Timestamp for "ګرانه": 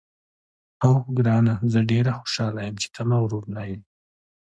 1.17-1.55